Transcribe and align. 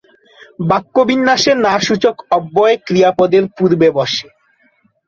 বাক্যবিন্যাসে 0.69 1.51
না-সূচক 1.65 2.15
অব্যয় 2.31 2.75
ক্রিয়াপদের 2.87 3.43
পূর্বে 3.57 3.87
বসে। 3.97 4.27